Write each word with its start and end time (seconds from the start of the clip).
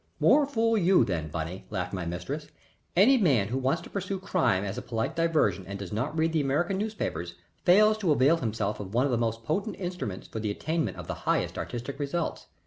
"More 0.19 0.47
fool 0.47 0.79
you, 0.79 1.05
then, 1.05 1.27
Bunny," 1.27 1.67
laughed 1.69 1.93
my 1.93 2.07
mistress. 2.07 2.47
"Any 2.95 3.17
man 3.19 3.49
who 3.49 3.59
wants 3.59 3.83
to 3.83 3.89
pursue 3.91 4.17
crime 4.17 4.63
as 4.63 4.75
a 4.75 4.81
polite 4.81 5.15
diversion 5.15 5.63
and 5.67 5.77
does 5.77 5.93
not 5.93 6.17
read 6.17 6.33
the 6.33 6.41
American 6.41 6.79
newspapers 6.79 7.35
fails 7.65 7.99
to 7.99 8.11
avail 8.11 8.37
himself 8.37 8.79
of 8.79 8.95
one 8.95 9.05
of 9.05 9.11
the 9.11 9.17
most 9.19 9.43
potent 9.43 9.75
instruments 9.77 10.27
for 10.27 10.39
the 10.39 10.49
attainment 10.49 10.97
of 10.97 11.05
the 11.05 11.13
highest 11.29 11.55
artistic 11.55 11.99
results. 11.99 12.47